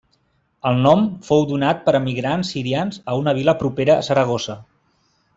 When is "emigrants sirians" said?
1.99-2.97